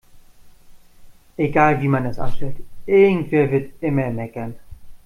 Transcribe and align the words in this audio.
Egal 1.37 1.79
wie 1.79 1.87
man 1.87 2.07
es 2.07 2.17
anstellt, 2.17 2.57
irgendwer 2.87 3.51
wird 3.51 3.73
immer 3.81 4.09
meckern. 4.09 4.55